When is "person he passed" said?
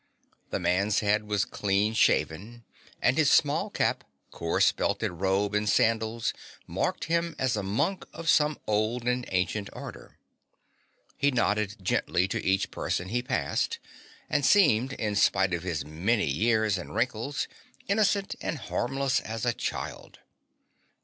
12.71-13.77